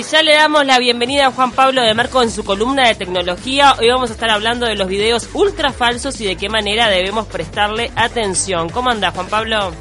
[0.00, 2.94] Y ya le damos la bienvenida a Juan Pablo de Marco en su columna de
[2.94, 3.74] tecnología.
[3.78, 7.26] Hoy vamos a estar hablando de los videos ultra falsos y de qué manera debemos
[7.26, 8.70] prestarle atención.
[8.70, 9.72] ¿Cómo anda, Juan Pablo?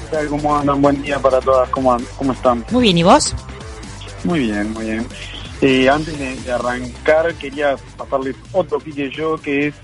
[0.00, 0.26] ¿Qué tal?
[0.26, 0.82] ¿Cómo andan?
[0.82, 1.68] Buen día para todas.
[1.70, 2.64] ¿Cómo, cómo están?
[2.72, 3.32] Muy bien, ¿y vos?
[4.24, 5.06] Muy bien, muy bien.
[5.62, 9.74] Eh, antes de, de arrancar, quería pasarles otro pique yo, que es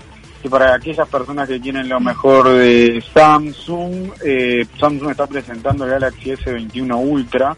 [0.45, 5.91] que para aquellas personas que tienen lo mejor de Samsung, eh, Samsung está presentando el
[5.91, 7.57] Galaxy S21 Ultra,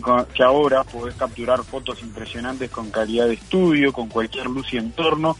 [0.00, 4.78] que, que ahora podés capturar fotos impresionantes con calidad de estudio, con cualquier luz y
[4.78, 5.36] entorno,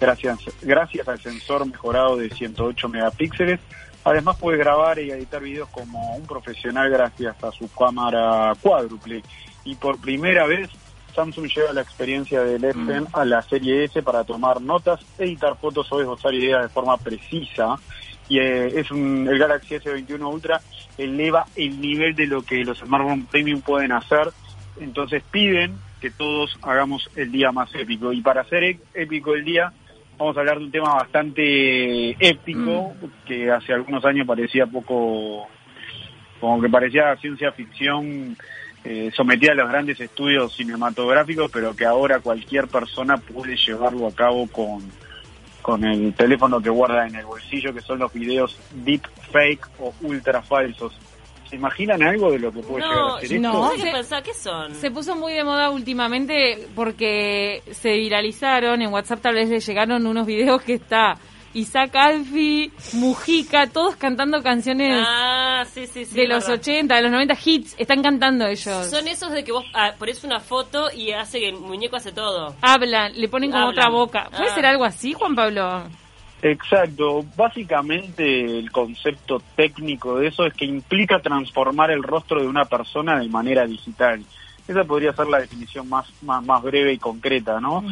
[0.00, 3.60] gracias, gracias al sensor mejorado de 108 megapíxeles.
[4.04, 9.22] Además puede grabar y editar videos como un profesional gracias a su cámara cuádruple.
[9.64, 10.70] Y por primera vez
[11.14, 15.56] Samsung lleva la experiencia del S Pen a la serie S para tomar notas, editar
[15.56, 17.76] fotos o esbozar ideas de forma precisa.
[18.28, 20.60] Y eh, es un, el Galaxy S21 Ultra
[20.98, 24.28] eleva el nivel de lo que los smartphones premium pueden hacer.
[24.80, 28.12] Entonces piden que todos hagamos el día más épico.
[28.12, 29.72] Y para hacer épico el día,
[30.18, 32.92] vamos a hablar de un tema bastante épico
[33.26, 35.48] que hace algunos años parecía poco,
[36.40, 38.36] como que parecía ciencia ficción
[38.84, 44.14] eh, sometida a los grandes estudios cinematográficos, pero que ahora cualquier persona puede llevarlo a
[44.14, 44.82] cabo con,
[45.68, 49.92] con el teléfono que guarda en el bolsillo, que son los videos deep fake o
[50.00, 50.94] ultra falsos.
[51.50, 53.38] ¿Se imaginan algo de lo que puede llegar No, a ser esto?
[53.42, 54.74] no.
[54.80, 60.06] Se puso muy de moda últimamente porque se viralizaron, en WhatsApp tal vez le llegaron
[60.06, 61.18] unos videos que está
[61.54, 66.14] Isaac Alfi, Mujica, todos cantando canciones Ah, sí, sí, sí.
[66.14, 66.60] de los verdad.
[66.60, 68.86] 80, de los 90 hits, están cantando ellos.
[68.86, 72.12] Son esos de que vos ah, pones una foto y hace que el muñeco hace
[72.12, 72.54] todo.
[72.60, 73.78] Hablan, le ponen como Hablan.
[73.78, 74.28] otra boca.
[74.30, 74.54] ¿Puede Ah.
[74.54, 75.82] ser algo así, Juan Pablo?
[76.42, 77.24] Exacto.
[77.36, 83.18] Básicamente el concepto técnico de eso es que implica transformar el rostro de una persona
[83.18, 84.22] de manera digital.
[84.68, 87.82] Esa podría ser la definición más, más, más breve y concreta, ¿no?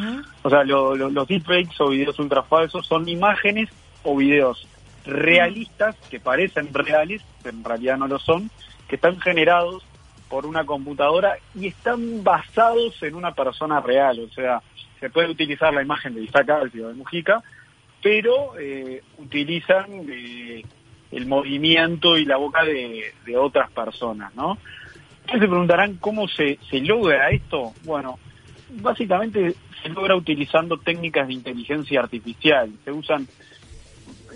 [0.43, 3.69] O sea, lo- lo- los deepfakes o videos ultra falsos son imágenes
[4.03, 4.67] o videos
[5.05, 8.49] realistas que parecen reales, pero en realidad no lo son,
[8.87, 9.83] que están generados
[10.29, 14.19] por una computadora y están basados en una persona real.
[14.19, 14.61] O sea,
[14.99, 17.41] se puede utilizar la imagen de Isaac Alfi o de Mujica,
[18.03, 20.63] pero eh, utilizan eh,
[21.11, 24.57] el movimiento y la boca de, de otras personas, ¿no?
[25.27, 27.73] Ustedes se preguntarán cómo se, se logra esto.
[27.83, 28.17] Bueno,
[28.79, 32.71] básicamente se logra utilizando técnicas de inteligencia artificial.
[32.85, 33.27] Se usan,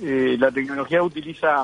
[0.02, 1.64] eh, la tecnología utiliza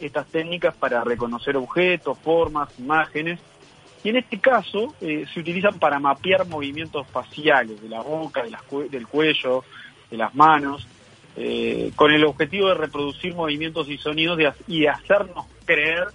[0.00, 3.38] estas técnicas para reconocer objetos, formas, imágenes,
[4.02, 8.50] y en este caso eh, se utilizan para mapear movimientos faciales de la boca, de
[8.50, 9.62] las del cuello,
[10.10, 10.88] de las manos,
[11.36, 16.08] eh, con el objetivo de reproducir movimientos y sonidos ha- y de hacernos creer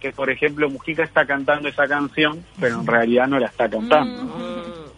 [0.00, 4.24] que, por ejemplo, Mujica está cantando esa canción, pero en realidad no la está cantando.
[4.24, 4.88] Mm.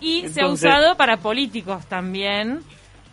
[0.00, 2.60] Y se ha usado para políticos también.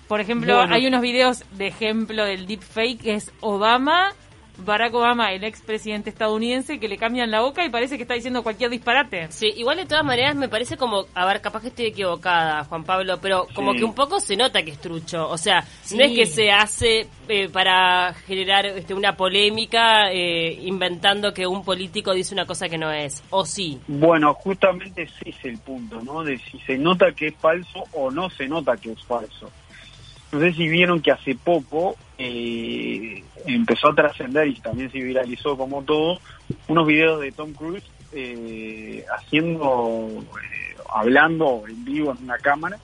[0.07, 0.75] Por ejemplo, Bueno.
[0.75, 4.11] hay unos videos de ejemplo del deepfake que es Obama,
[4.57, 8.43] Barack Obama, el expresidente estadounidense, que le cambian la boca y parece que está diciendo
[8.43, 9.31] cualquier disparate.
[9.31, 12.83] Sí, igual de todas maneras me parece como, a ver, capaz que estoy equivocada, Juan
[12.83, 13.79] Pablo, pero como Sí.
[13.79, 15.27] que un poco se nota que es trucho.
[15.29, 15.97] O sea, Sí.
[15.97, 21.63] no es que se hace eh, para generar este, una polémica eh, inventando que un
[21.63, 23.23] político dice una cosa que no es.
[23.29, 23.79] O sí.
[23.87, 26.23] Bueno, justamente ese es el punto, ¿no?
[26.23, 29.49] De si se nota que es falso o no se nota que es falso.
[30.33, 35.55] No sé si vieron que hace poco eh, empezó a trascender y también se viralizó
[35.55, 36.19] como todo,
[36.67, 42.77] unos videos de Tom Cruise eh, haciendo, eh, hablando en vivo en una cámara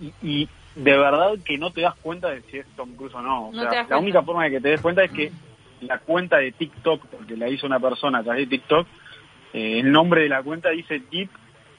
[0.00, 3.22] y, y de verdad que no te das cuenta de si es Tom Cruise o
[3.22, 3.48] no.
[3.48, 5.32] O No sea, la única forma de que te des cuenta es que
[5.80, 8.86] la cuenta de TikTok, porque la hizo una persona a través de TikTok,
[9.52, 11.30] eh, el nombre de la cuenta dice Deep,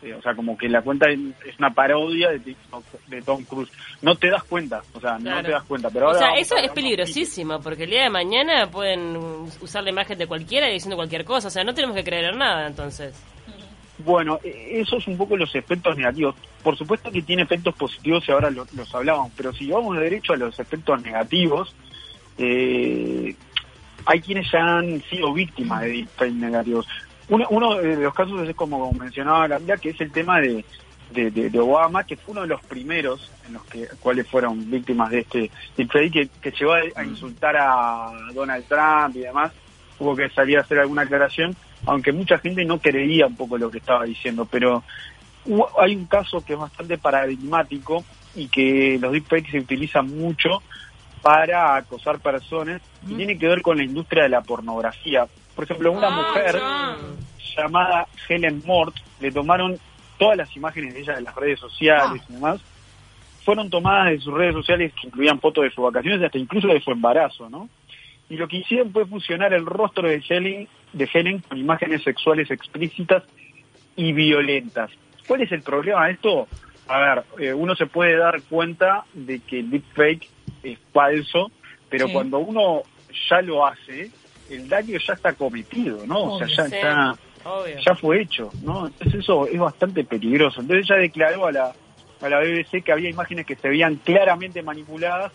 [0.03, 2.55] eh, o sea, como que la cuenta es es una parodia de
[3.07, 3.71] de Tom Cruise.
[4.01, 5.37] No te das cuenta, o sea, Claro.
[5.37, 5.89] no te das cuenta.
[5.89, 9.15] Pero o ahora sea, eso es peligrosísimo, porque el día de mañana pueden
[9.61, 11.47] usar la imagen de cualquiera diciendo cualquier cosa.
[11.47, 13.15] O sea, no tenemos que creer en nada, entonces.
[13.99, 16.35] Bueno, eh, esos son un poco los efectos negativos.
[16.61, 20.03] Por supuesto que tiene efectos positivos y ahora lo- los hablábamos, pero si vamos de
[20.03, 21.73] derecho a los efectos negativos,
[22.37, 23.35] eh,
[24.05, 26.85] hay quienes ya han sido víctimas de deepfake negativos.
[27.29, 30.63] Uno, uno de los casos es como mencionaba Camila, que es el tema de,
[31.11, 34.69] de, de- de Obama, que fue uno de los primeros en los que cuales fueron
[34.71, 39.51] víctimas de este deepfake, que, que llegó a, a insultar a Donald Trump y demás.
[39.99, 43.69] Hubo que salir a hacer alguna aclaración, aunque mucha gente no creía un poco lo
[43.71, 44.83] que estaba diciendo, pero
[45.45, 50.61] hubo- hay un caso que es bastante paradigmático y que los deepfakes se utilizan mucho
[51.21, 55.25] para acosar personas y tiene que ver con la industria de la pornografía.
[55.57, 57.63] Por ejemplo, una Ah, mujer ya.
[57.63, 59.75] llamada Helen Mort, le tomaron
[60.19, 62.61] todas las imágenes de ella de las redes sociales y demás,
[63.43, 66.79] fueron tomadas de sus redes sociales que incluían fotos de sus vacaciones, hasta incluso de
[66.79, 67.69] su embarazo, ¿no?
[68.29, 72.51] Y lo que hicieron fue fusionar el rostro de Helen, de Helen con imágenes sexuales
[72.51, 73.23] explícitas
[73.95, 74.91] y violentas.
[75.27, 76.47] ¿Cuál es el problema de esto?
[76.87, 80.29] A ver, eh, uno se puede dar cuenta de que el deepfake
[80.61, 81.49] es falso,
[81.89, 82.13] pero Sí.
[82.13, 82.83] cuando uno
[83.29, 84.11] ya lo hace,
[84.49, 86.33] el daño ya está cometido, ¿no?
[86.33, 87.77] o sea, ya Sí, está obvio.
[87.79, 88.87] ya fue hecho, ¿no?
[88.87, 90.61] Entonces eso es bastante peligroso.
[90.61, 91.75] Entonces ella declaró a la,
[92.21, 95.31] a la BBC que había imágenes que se veían claramente manipuladas,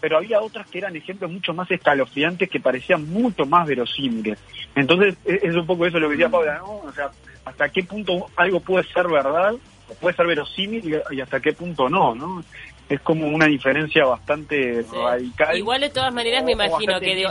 [0.00, 4.38] pero había otras que eran ejemplos mucho más escalofriantes que parecían mucho más verosímiles.
[4.74, 6.78] Entonces e- es un poco eso lo que decía Paula, ¿no?
[6.78, 7.10] O sea,
[7.44, 9.54] hasta qué punto algo puede ser verdad,
[9.88, 12.44] o puede ser verosímil y, y hasta qué punto no, ¿no?
[12.88, 14.96] Es como una diferencia bastante Sí.
[14.96, 15.56] radical.
[15.58, 17.30] Igual de todas maneras me imagino que digo,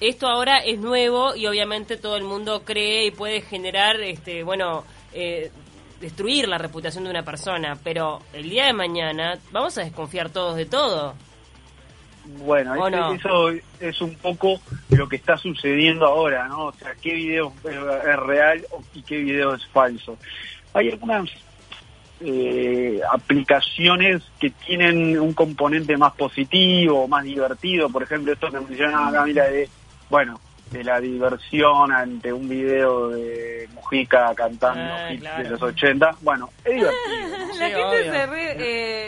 [0.00, 4.84] esto ahora es nuevo y obviamente todo el mundo cree y puede generar, este, bueno,
[5.12, 5.50] eh,
[6.00, 10.56] destruir la reputación de una persona, pero el día de mañana vamos a desconfiar todos
[10.56, 11.14] de todo.
[12.38, 12.74] Bueno,
[13.12, 14.58] eso es un poco
[14.88, 16.66] lo que está sucediendo ahora, ¿no?
[16.66, 20.16] O sea, qué video es real o- y qué video es falso.
[20.72, 21.28] Hay algunas
[22.20, 29.08] eh, aplicaciones que tienen un componente más positivo, más divertido, por ejemplo, esto que mencionaba
[29.08, 29.68] acá, mira, de,
[30.10, 30.40] bueno,
[30.70, 35.42] de la diversión ante un video de Mujica cantando Ah, hits claro.
[35.44, 37.28] de los 80, bueno, es divertido.
[37.28, 37.46] ¿no?
[37.46, 38.12] La Sí, gente obvio.
[38.12, 38.56] se, re-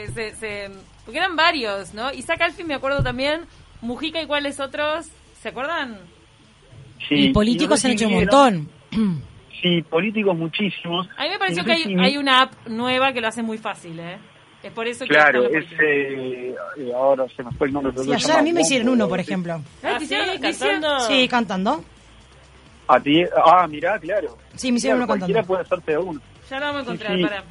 [0.04, 0.70] eh, se, se-
[1.04, 2.12] Porque eran varios, ¿no?
[2.12, 3.42] Isaac Alfin me acuerdo también.
[3.80, 5.06] Mujica y cuáles otros.
[5.42, 5.98] ¿Se acuerdan?
[7.08, 8.68] Sí, y políticos no han hecho un montón.
[9.62, 11.08] Sí, políticos muchísimos.
[11.16, 13.58] A mí me pareció que hay, si- hay una app nueva que lo hace muy
[13.58, 14.18] fácil, ¿eh?
[14.62, 15.10] Es por eso que...
[15.14, 17.92] Claro, es, eh, eh, ahora se me fue el nombre.
[17.92, 19.60] pero Sí, ayer a mí me hicieron uno, por ejemplo.
[19.82, 21.00] Ah, ¿te sí, cantando.
[21.00, 21.84] Sí, cantando.
[22.88, 24.36] A ti, ah, mirá, claro.
[24.54, 25.46] Sí, me hicieron Claro, uno cualquiera cantando.
[25.46, 26.20] puede hacerte uno.
[26.50, 27.22] Ya lo vamos a encontrar, Sí, sí.
[27.24, 27.44] para.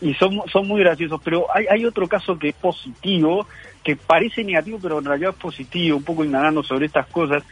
[0.00, 3.46] Y son, son muy graciosos, pero hay, hay otro caso que es positivo,
[3.82, 7.42] que parece negativo, pero en realidad es positivo, un poco indagando sobre estas cosas.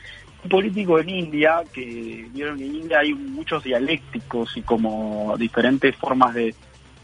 [0.47, 5.97] Un político en India, que vieron que en India hay muchos dialécticos y como diferentes
[5.97, 6.55] formas de,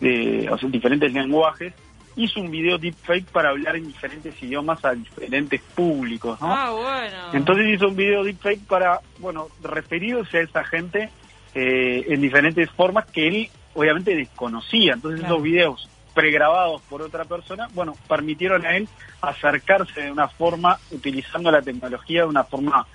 [0.00, 1.75] de o sea, diferentes lenguajes,
[2.15, 6.55] hizo un video deepfake para hablar en diferentes idiomas a diferentes públicos, ¿no?
[6.55, 7.17] Ah, bueno.
[7.33, 11.11] Entonces hizo un video deepfake para, bueno, referirse a esa gente
[11.55, 14.93] eh, en diferentes formas que él obviamente desconocía.
[14.94, 15.35] Entonces Claro.
[15.35, 18.89] esos videos pregrabados por otra persona, bueno, permitieron a él
[19.21, 22.87] acercarse de una forma, utilizando la tecnología de una forma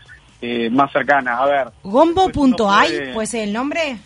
[0.42, 1.38] eh, más cercana.
[1.38, 3.98] A ver, Gombo.ai, Pues puede- ¿puede ser el nombre?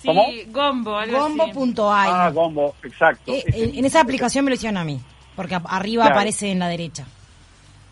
[0.00, 0.26] sí, ¿cómo?
[0.48, 0.98] Gombo.
[1.10, 2.08] Gombo.ai.
[2.12, 3.32] ah, Gombo, exacto.
[3.32, 5.00] Eh, en, en esa aplicación me lo hicieron a mí,
[5.36, 6.16] porque arriba Claro.
[6.16, 7.06] aparece en la derecha.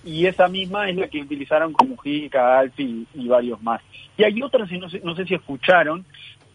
[0.04, 3.82] y esa misma es la que utilizaron con Mujica, Alfi y, y varios más.
[4.16, 6.04] Y hay otras, y no sé, no sé si escucharon,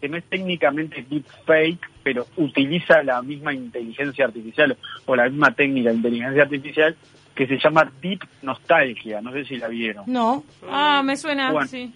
[0.00, 4.76] que no es técnicamente deepfake, pero utiliza la misma inteligencia artificial
[5.06, 6.96] o la misma técnica de inteligencia artificial
[7.34, 10.04] que se llama Deep Nostalgia, no sé si la vieron.
[10.06, 11.66] No, Ah, me suena, Bueno.
[11.68, 11.92] sí.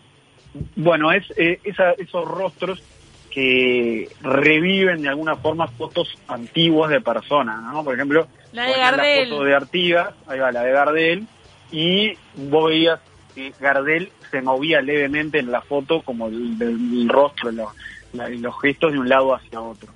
[0.77, 2.83] Bueno, es eh, esa- esos rostros
[3.31, 7.85] que reviven de alguna forma fotos antiguas de personas, ¿no?
[7.85, 9.29] Por ejemplo, La de Gardel.
[9.29, 11.27] La foto de Artigas, ahí va, la de Gardel,
[11.71, 12.99] y vos veías
[13.35, 17.73] que Gardel se movía levemente en la foto como el, del- el rostro, lo-
[18.15, 19.93] la- los gestos de un lado hacia otro.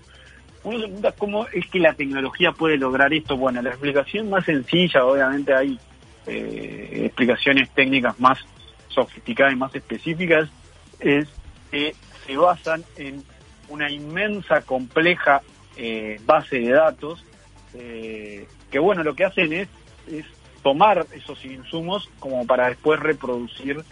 [0.65, 3.37] Uno se pregunta cómo es que la tecnología puede lograr esto.
[3.37, 5.79] Bueno, la explicación más sencilla, obviamente hay
[6.27, 8.39] eh, explicaciones técnicas más
[8.89, 10.49] sofisticadas y más específicas,
[11.01, 11.27] es
[11.71, 11.95] que
[12.27, 13.25] se basan en
[13.69, 15.43] una inmensa, compleja
[15.77, 17.25] eh, base de datos,
[17.75, 19.69] eh, que bueno, lo que hacen es,
[20.07, 20.27] es
[20.63, 23.83] tomar esos insumos como para después reproducir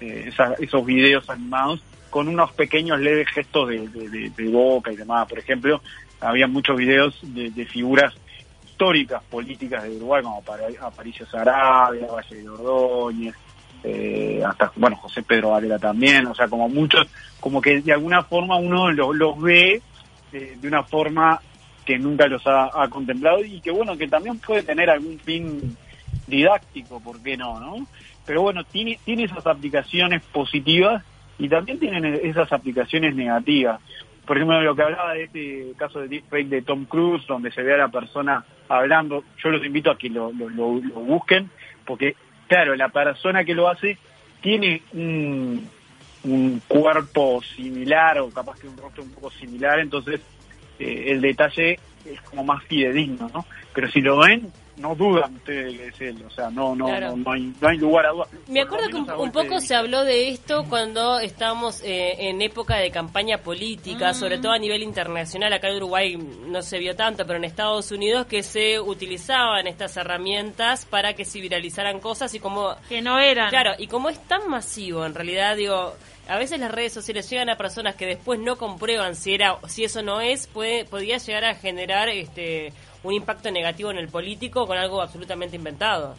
[0.00, 1.82] eh, esos videos animados
[2.12, 5.26] con unos pequeños leves gestos de, boca y demás.
[5.26, 5.80] Por ejemplo,
[6.20, 8.12] había muchos videos de, de figuras
[8.66, 13.34] históricas políticas de Uruguay, como para Aparicio Sarabia, Valle de Ordóñez,
[13.82, 17.08] eh, hasta, bueno, José Pedro Varela también, o sea, como muchos,
[17.40, 19.80] como que de alguna forma uno lo- los ve
[20.34, 21.40] eh, de una forma
[21.86, 25.76] que nunca los ha, ha contemplado y que bueno, que también puede tener algún fin
[26.26, 27.58] didáctico, ¿por qué no?
[27.58, 27.86] no?
[28.26, 31.02] Pero bueno, tiene, tiene esas aplicaciones positivas
[31.38, 33.80] y también tienen esas aplicaciones negativas.
[34.26, 37.62] Por ejemplo, lo que hablaba de este caso de deepfake de Tom Cruise, donde se
[37.62, 41.50] ve a la persona hablando, yo los invito a que lo, lo- lo- busquen,
[41.84, 42.14] porque
[42.46, 43.98] claro, la persona que lo hace
[44.40, 45.68] tiene un,
[46.24, 50.20] un cuerpo similar o capaz que un rostro un poco similar, entonces
[50.78, 53.44] eh, el detalle es como más fidedigno, ¿no?
[53.74, 57.10] Pero si lo ven, no dudan ustedes que es él, o sea, no, no, Claro.
[57.10, 58.28] no, no hay, no hay lugar a dudas.
[58.48, 62.76] Me acuerdo que un, un poco se habló de esto cuando estábamos eh, en época
[62.76, 65.52] de campaña política, sobre todo a nivel internacional.
[65.52, 69.96] Acá en Uruguay no se vio tanto, pero en Estados Unidos que se utilizaban estas
[69.96, 73.50] herramientas para que se viralizaran cosas y como Que no eran.
[73.50, 75.94] Claro, y como es tan masivo, en realidad, digo,
[76.28, 79.84] a veces las redes sociales llegan a personas que después no comprueban si era si
[79.84, 84.66] eso no es, puede podría llegar a generar este un impacto negativo en el político
[84.66, 86.14] con algo absolutamente inventado.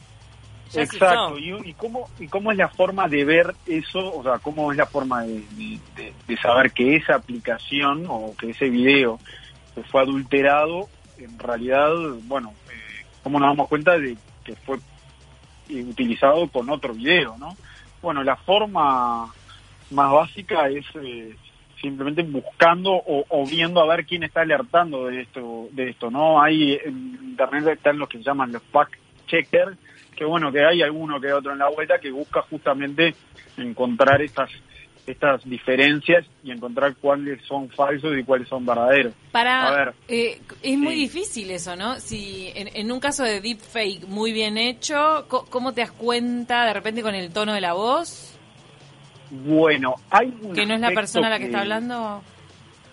[0.75, 4.13] Exacto, y, y cómo, ¿y cómo es la forma de ver eso?
[4.15, 5.43] O sea, ¿cómo es la forma de,
[5.95, 9.19] de- saber que esa aplicación o que ese video
[9.91, 11.89] fue adulterado, en realidad,
[12.23, 14.77] bueno, eh, ¿cómo nos damos cuenta de que fue
[15.69, 17.55] eh, utilizado con otro video, no?
[18.01, 19.31] Bueno, la forma
[19.93, 21.35] más básica es eh,
[21.81, 26.41] simplemente buscando o, o viendo a ver quién está alertando de esto, de esto, ¿no?
[26.41, 28.93] Hay en internet están los que se llaman los fact
[29.27, 29.77] checkers,
[30.15, 33.15] que bueno, que hay alguno que otro en la vuelta que busca justamente
[33.57, 34.49] encontrar estas
[35.05, 39.13] estas diferencias y encontrar cuáles son falsos y cuáles son verdaderos.
[39.33, 39.93] Para, A ver.
[40.07, 40.99] eh, es muy Sí.
[41.01, 41.99] difícil eso, ¿no?
[41.99, 46.73] Si en, en un caso de deepfake muy bien hecho, ¿cómo te das cuenta de
[46.73, 48.32] repente con el tono de la voz
[49.35, 52.21] Bueno, hay un que no es la persona a la que que- está hablando?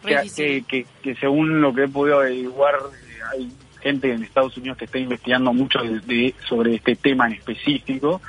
[0.02, 4.86] Que, que, según lo que he podido averiguar, eh, hay gente en Estados Unidos que
[4.86, 8.22] está investigando mucho de- de- sobre este tema en específico,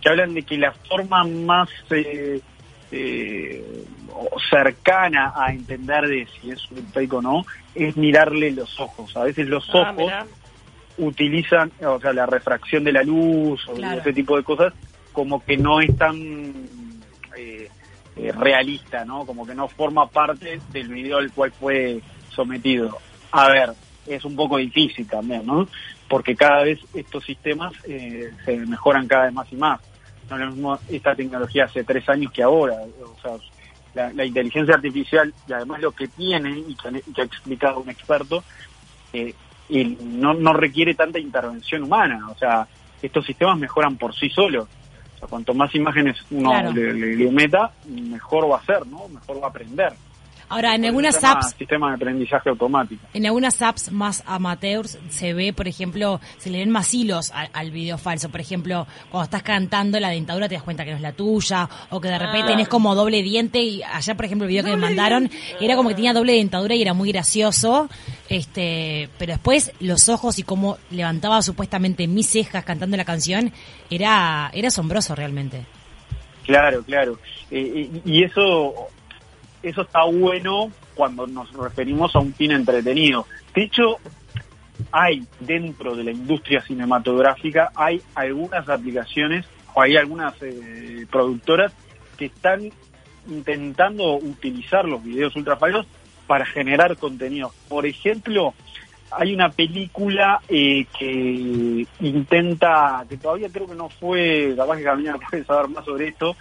[0.00, 2.40] que hablan de que la forma más eh,
[2.92, 3.84] eh,
[4.48, 7.44] cercana a entender de si es un fake o no
[7.74, 9.16] es mirarle los ojos.
[9.16, 10.26] A veces los Ah, ojos mirá.
[10.98, 14.00] utilizan, o sea, la refracción de la luz o Claro.
[14.00, 14.72] ese tipo de cosas,
[15.12, 16.52] como que no es tan
[18.16, 19.26] eh, realista, ¿no?
[19.26, 22.98] Como que no forma parte del video al cual fue sometido.
[23.30, 23.72] A ver,
[24.06, 25.68] es un poco difícil también, ¿no?
[26.08, 29.80] Porque cada vez estos sistemas eh, se mejoran cada vez más y más.
[30.30, 32.76] No lo mismo esta tecnología hace tres años que ahora.
[33.02, 37.24] O sea, la, inteligencia artificial y además lo que tiene y que, y que ha
[37.24, 38.44] explicado un experto,
[39.12, 39.34] eh,
[39.68, 42.28] y no, no requiere tanta intervención humana.
[42.30, 42.66] O sea,
[43.02, 44.68] estos sistemas mejoran por sí solos.
[45.16, 46.72] O sea, cuanto más imágenes uno Claro.
[46.72, 49.08] le, le- le meta, mejor va a ser, ¿no?
[49.08, 49.92] Mejor va a aprender.
[50.48, 53.04] Ahora, en algunas apps Sistema de aprendizaje automático.
[53.14, 57.50] En algunas apps más amateurs se ve, por ejemplo, se le ven más hilos al,
[57.52, 58.28] al video falso.
[58.28, 61.68] Por ejemplo, cuando estás cantando la dentadura te das cuenta que no es la tuya,
[61.90, 62.46] o que de repente Ah.
[62.52, 63.60] tenés como doble diente.
[63.60, 66.74] Y allá, por ejemplo, el video que me mandaron era como que tenía doble dentadura
[66.74, 67.88] y era muy gracioso.
[68.28, 73.52] Este, pero después los ojos y cómo levantaba supuestamente mis cejas cantando la canción
[73.90, 75.64] era, era asombroso realmente.
[76.44, 77.18] Claro, claro.
[77.50, 78.72] Eh, y, y eso,
[79.68, 83.26] eso está bueno cuando nos referimos a un fin entretenido.
[83.54, 83.96] De hecho,
[84.92, 91.72] hay dentro de la industria cinematográfica, hay algunas aplicaciones o hay algunas eh, productoras
[92.16, 92.70] que están
[93.28, 95.86] intentando utilizar los videos ultrafalsos
[96.26, 97.52] para generar contenido.
[97.68, 98.54] Por ejemplo,
[99.10, 105.16] hay una película eh, que intenta, que todavía creo que no fue, capaz que Camila
[105.30, 106.36] puede saber más sobre esto,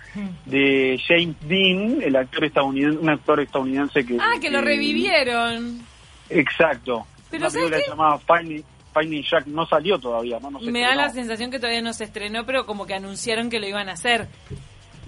[0.46, 4.18] de James Dean, el actor estadounidense, un actor estadounidense que...
[4.20, 5.82] Ah, que lo revivieron.
[6.30, 7.06] Exacto.
[7.30, 7.90] Pero una ¿sabes película qué?
[7.90, 10.52] llamada Finding, Finding Jack no salió todavía, ¿no?
[10.52, 13.50] no se Me da la sensación que todavía no se estrenó, pero como que anunciaron
[13.50, 14.28] que lo iban a hacer.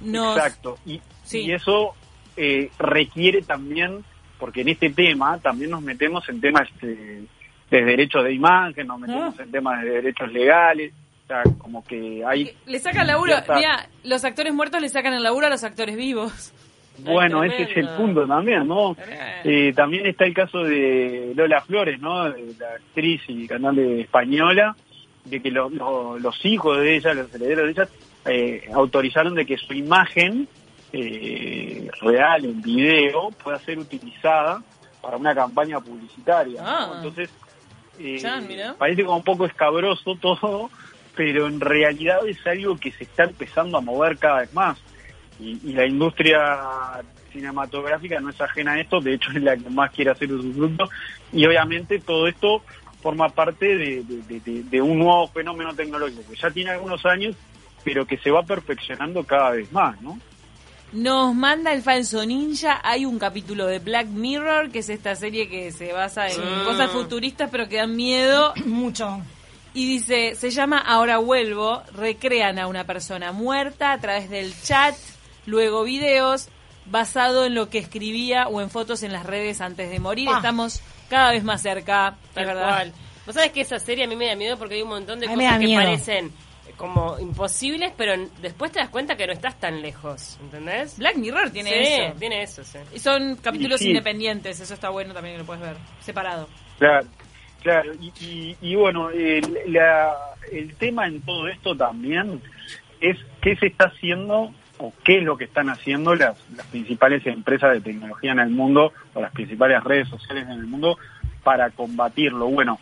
[0.02, 0.78] Nos- Exacto.
[0.86, 1.40] Y, Sí.
[1.42, 1.94] y eso
[2.38, 4.06] eh, requiere también,
[4.40, 7.24] porque en este tema también nos metemos en temas eh,
[7.70, 9.44] de derechos de imagen, nos metemos Ah.
[9.44, 10.94] en temas de derechos legales,
[11.26, 12.52] o sea, como que hay...
[12.66, 13.34] Le sacan laburo.
[13.34, 16.54] Cierta- Mira, los actores muertos le sacan el laburo a los actores vivos.
[17.00, 18.96] Bueno, ese es el punto también, ¿no?
[18.96, 19.24] Tremendo.
[19.44, 22.24] Eh, también está el caso de Lola Flores, ¿no?
[22.32, 24.76] De la actriz y cantante española,
[25.24, 27.88] de que lo- lo- los hijos de ella, los herederos de ella,
[28.26, 30.48] eh, autorizaron de que su imagen
[30.92, 34.64] eh, real, en video, pueda ser utilizada
[35.00, 36.62] para una campaña publicitaria.
[36.64, 36.68] ¿no?
[36.68, 36.94] Ah.
[36.96, 37.30] Entonces,
[38.00, 38.20] eh,
[38.78, 40.70] parece como un poco escabroso todo,
[41.16, 44.78] pero en realidad es algo que se está empezando a mover cada vez más.
[45.40, 46.58] Y, y la industria
[47.32, 50.90] cinematográfica no es ajena a esto, de hecho es la que más quiere hacer usufructo.
[51.32, 52.64] Y obviamente todo esto
[53.02, 57.06] forma parte de, de- de- de- de un nuevo fenómeno tecnológico que ya tiene algunos
[57.06, 57.36] años,
[57.84, 60.18] pero que se va perfeccionando cada vez más, ¿no?
[60.98, 62.82] Nos manda el falso ninja.
[62.84, 66.90] Hay un capítulo de Black Mirror, que es esta serie que se basa en cosas
[66.90, 68.52] futuristas pero que dan miedo.
[68.66, 69.22] Mucho.
[69.76, 71.84] Y dice, se llama Ahora vuelvo.
[71.94, 74.96] Recrean a una persona muerta a través del chat,
[75.46, 76.48] luego videos,
[76.88, 80.30] basado en lo que escribía o en fotos en las redes antes de morir.
[80.32, 80.38] Ah.
[80.38, 82.70] Estamos cada vez más cerca, Tal verdad.
[82.70, 82.94] cual.
[83.28, 85.28] Vos sabés que esa serie a mí me da miedo porque hay un montón de
[85.28, 85.80] A cosas que miedo.
[85.84, 86.32] parecen
[86.78, 90.98] como imposibles, pero después te das cuenta que no estás tan lejos, ¿entendés?
[91.00, 92.16] Black Mirror tiene sí, eso.
[92.20, 92.78] tiene eso, sí.
[92.94, 93.90] Y son capítulos Y sí.
[93.90, 96.48] independientes, eso está bueno también que lo puedes ver, separado.
[96.78, 97.08] Claro,
[97.64, 97.92] claro.
[98.00, 100.14] Y, y- y bueno, el, la-
[100.52, 102.42] el tema en todo esto también
[103.02, 107.26] es qué se está haciendo o qué es lo que están haciendo las, las principales
[107.26, 111.00] empresas de tecnología en el mundo o las principales redes sociales en el mundo
[111.44, 112.46] para combatirlo.
[112.48, 112.80] Bueno,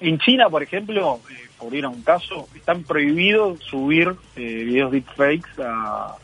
[0.00, 4.92] en China, por ejemplo, eh, por ir a un caso, están prohibidos subir eh, videos
[4.92, 6.14] deepfakes a,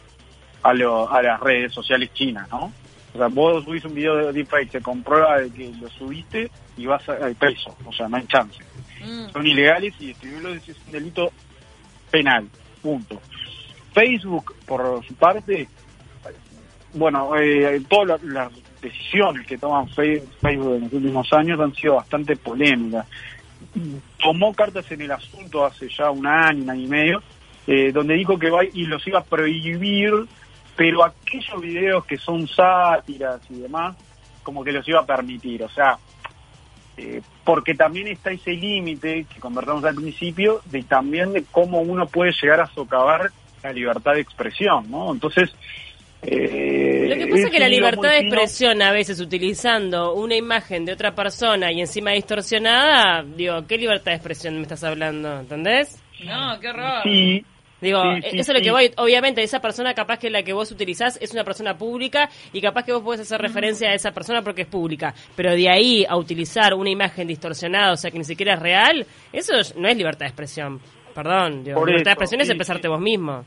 [0.63, 2.73] a, lo- a las redes sociales chinas, ¿no?
[3.15, 6.87] O sea, vos subís un video de deepfake, se comprueba de que lo subiste y
[6.87, 8.63] vas a- al preso, o sea, no hay chance.
[9.05, 9.31] Mm.
[9.33, 11.31] Son ilegales y escribirlo es un delito
[12.11, 12.47] penal,
[12.83, 13.21] punto.
[13.93, 15.69] Facebook, por su parte,
[16.95, 21.95] bueno, eh, todas la- las decisiones que toman Facebook en los últimos años han sido
[21.97, 23.07] bastante polémicas.
[24.19, 27.23] Tomó cartas en el asunto hace ya un año, un año y medio,
[27.67, 30.13] eh, donde dijo que va y los iba a prohibir,
[30.77, 33.97] pero aquellos videos que son sátiras y demás,
[34.43, 35.63] como que los iba a permitir.
[35.63, 35.99] O sea,
[36.97, 42.07] eh, porque también está ese límite que conversamos al principio de también de cómo uno
[42.07, 43.31] puede llegar a socavar
[43.63, 45.13] la libertad de expresión, ¿no?
[45.13, 45.51] Entonces,
[46.23, 50.85] eh, Lo que pasa es que la libertad de expresión a veces utilizando una imagen
[50.85, 55.41] de otra persona y encima distorsionada, digo, ¿qué libertad de expresión me estás hablando?
[55.41, 56.01] ¿Entendés?
[56.25, 57.03] No, qué horror.
[57.03, 57.45] Sí,
[57.81, 58.93] Digo, Sí, sí, eso es lo que voy.
[58.97, 62.85] Obviamente, esa persona capaz que la que vos utilizás es una persona pública y capaz
[62.85, 65.13] que vos podés hacer referencia a esa persona porque es pública.
[65.35, 69.05] Pero de ahí a utilizar una imagen distorsionada, o sea, que ni siquiera es real,
[69.33, 70.81] eso es- no es libertad de expresión.
[71.13, 72.89] Perdón, digo, libertad de expresión es expresarte sí.
[72.89, 73.45] vos mismo.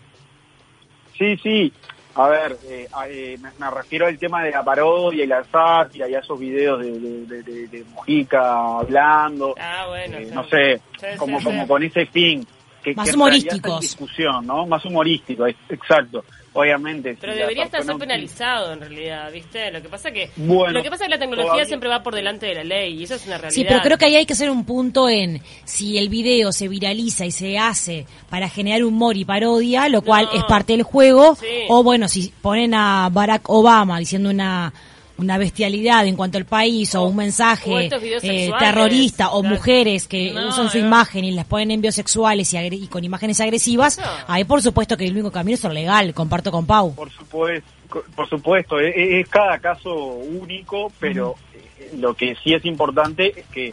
[1.17, 1.74] Sí, sí.
[2.17, 5.43] A ver, eh, a- eh, me, me refiero al tema de la parodia y la
[5.43, 10.17] sátira y a esos videos de, de, de- de- de Mujica hablando, Ah, bueno.
[10.17, 10.31] eh, sí.
[10.34, 11.45] no sé, Sí, sí, como, sí.
[11.45, 12.45] como con ese fin.
[12.81, 13.74] Que, Más que humorísticos.
[13.74, 14.65] en discusión, ¿no?
[14.67, 16.24] Más humorístico, exacto.
[16.55, 17.17] Obviamente.
[17.19, 19.69] Pero si debería estar persona- penalizado en realidad, ¿viste?
[19.71, 22.01] Lo que pasa que Bueno, lo que pasa es que la tecnología todavía- siempre va
[22.01, 23.53] por delante de la ley y eso es una realidad.
[23.55, 26.68] Sí, pero creo que ahí hay que hacer un punto en si el video se
[26.68, 30.39] viraliza y se hace para generar humor y parodia, lo cual No.
[30.39, 31.46] es parte del juego, Sí.
[31.68, 34.72] o bueno, si ponen a Barack Obama diciendo una
[35.17, 37.89] una bestialidad en cuanto al país o, O- un mensaje
[38.21, 39.55] eh, terrorista o claro.
[39.55, 40.87] mujeres que No, usan su no.
[40.87, 44.03] imagen y las ponen en biosexuales y, agre- y con imágenes agresivas, No.
[44.27, 46.93] ahí por supuesto que el único camino es ser legal, comparto con Pau.
[46.95, 47.69] Por supuesto,
[48.15, 53.45] por supuesto, es, es cada caso único, pero eh, lo que sí es importante es
[53.47, 53.69] que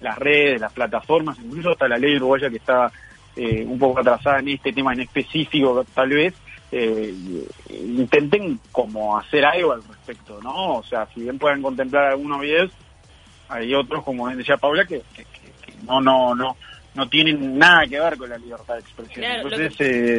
[0.00, 2.90] las redes, las plataformas, incluso hasta la ley uruguaya que está
[3.36, 6.34] eh, un poco atrasada en este tema en específico, tal vez,
[6.72, 7.14] eh,
[7.70, 10.76] intenten como hacer algo al respecto, ¿no?
[10.76, 12.70] O sea, si bien puedan contemplar algunos videos,
[13.48, 16.56] hay otros, como decía Paula, que- que- que no, no, no,
[16.92, 19.14] no tienen nada que ver con la libertad de expresión.
[19.24, 20.18] Claro, lo Entonces, que-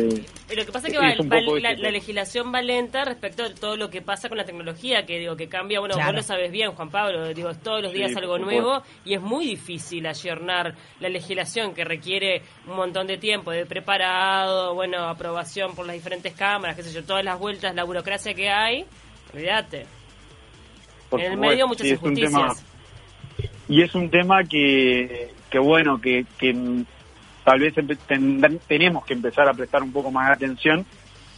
[0.54, 3.04] eh, Lo que pasa es que Es va- un va- poco la, legislación va lenta
[3.04, 6.12] respecto a todo lo que pasa con la tecnología, que digo que cambia, bueno, Claro.
[6.12, 9.22] vos lo sabes bien, Juan Pablo, digo, es todos los días algo nuevo y es
[9.22, 15.76] muy difícil ayornar la legislación que requiere un montón de tiempo, de preparado, bueno, aprobación
[15.76, 18.86] por las diferentes cámaras, qué sé yo, todas las vueltas, la burocracia que hay,
[19.34, 19.86] olvídate.
[21.12, 22.66] en el medio muchas sí, injusticias.
[23.72, 26.54] Y es un tema que, que bueno, que, que
[27.46, 27.74] tal vez
[28.08, 30.86] tendrán- tenemos que empezar a prestar un poco más de atención,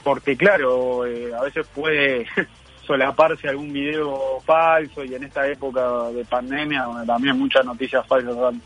[0.04, 2.26] porque claro, eh, a veces puede
[2.88, 8.36] solaparse algún video falso y en esta época de pandemia, donde también muchas noticias falsas
[8.38, 8.62] han,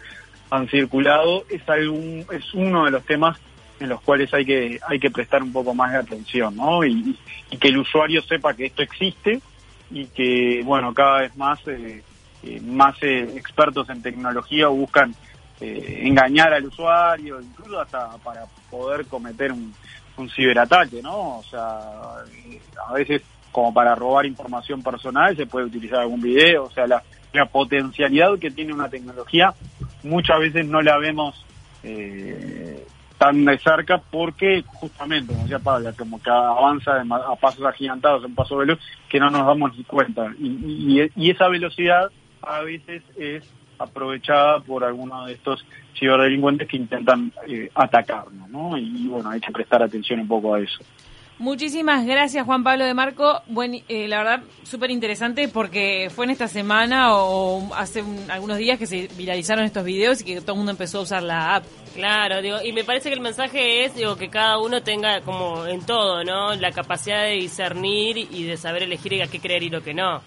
[0.50, 3.38] han circulado, es, algún, es uno de los temas
[3.80, 6.84] en los cuales hay que hay que prestar un poco más de atención, ¿no?
[6.84, 7.16] Y,
[7.52, 9.40] y que el usuario sepa que esto existe
[9.92, 12.02] y que, bueno, cada vez más eh,
[12.64, 15.14] más eh, expertos en tecnología buscan
[15.60, 19.74] eh, engañar al usuario, incluso hasta para poder cometer un,
[20.18, 21.40] un ciberataque, ¿no?
[21.40, 21.80] O sea,
[22.50, 26.86] eh, a veces como para robar información personal se puede utilizar algún video, o sea,
[26.86, 27.02] la,
[27.34, 29.54] la potencialidad que tiene una tecnología
[30.04, 31.44] muchas veces no la vemos
[31.82, 32.86] eh,
[33.18, 38.24] tan de cerca porque justamente, como decía Pablo, como que avanza de a pasos agigantados,
[38.26, 38.78] en paso veloz,
[39.10, 40.32] que no nos damos ni cuenta.
[40.40, 43.44] Y esa velocidad a veces es
[43.80, 45.64] aprovechada por algunos de estos
[45.98, 48.78] ciberdelincuentes que intentan eh, atacarnos, ¿no?
[48.78, 50.80] Y bueno, hay que prestar atención un poco a eso.
[51.40, 53.44] Muchísimas gracias, Juan Pablo de Marco.
[53.48, 58.58] Buen, eh, la verdad, súper interesante porque fue en esta semana o hace un- algunos
[58.58, 61.58] días que se viralizaron estos videos y que todo el mundo empezó a usar la
[61.58, 61.64] app.
[61.94, 65.68] Claro, digo, y me parece que el mensaje es digo, que cada uno tenga como
[65.68, 66.56] en todo, ¿no?
[66.56, 70.22] La capacidad de discernir y de saber elegir a qué creer y lo que no.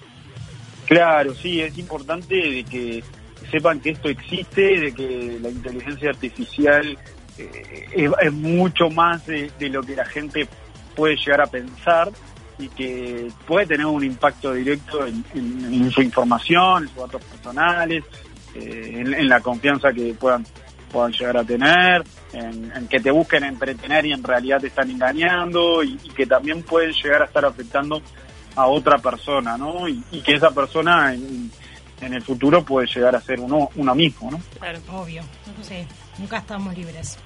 [0.91, 3.05] Claro, sí, es importante de que
[3.49, 6.99] sepan que esto existe, de que la inteligencia artificial
[7.39, 10.49] eh, es, mucho más de, lo que la gente
[10.97, 12.11] puede llegar a pensar
[12.59, 18.03] y que puede tener un impacto directo en, su información, en sus datos personales,
[18.57, 20.45] eh, en, la confianza que puedan
[20.91, 24.91] puedan llegar a tener, en, en que te busquen entretener y en realidad te están
[24.91, 28.03] engañando y, y que también pueden llegar a estar afectando
[28.61, 29.89] a otra persona, ¿no?
[29.89, 31.51] Y, y que esa persona en,
[32.01, 34.41] en el futuro puede llegar a ser uno, uno mismo, ¿no?
[34.59, 34.79] Claro.
[34.93, 35.23] Obvio.
[35.63, 35.87] Sí,
[36.19, 37.19] nunca estamos libres.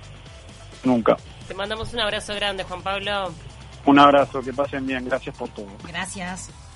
[0.83, 1.17] Nunca.
[1.47, 3.33] Te mandamos un abrazo grande, Juan Pablo.
[3.87, 5.69] Un abrazo, que pasen bien, gracias por todo.
[5.87, 6.51] Gracias.